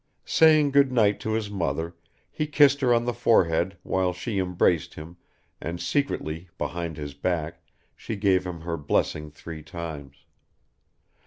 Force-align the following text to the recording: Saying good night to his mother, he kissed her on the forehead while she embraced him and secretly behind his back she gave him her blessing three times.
Saying 0.25 0.71
good 0.71 0.91
night 0.91 1.19
to 1.19 1.33
his 1.33 1.51
mother, 1.51 1.95
he 2.31 2.47
kissed 2.47 2.81
her 2.81 2.91
on 2.91 3.05
the 3.05 3.13
forehead 3.13 3.77
while 3.83 4.13
she 4.13 4.39
embraced 4.39 4.95
him 4.95 5.17
and 5.61 5.79
secretly 5.79 6.49
behind 6.57 6.97
his 6.97 7.13
back 7.13 7.61
she 7.95 8.15
gave 8.15 8.43
him 8.47 8.61
her 8.61 8.77
blessing 8.77 9.29
three 9.29 9.61
times. 9.61 10.25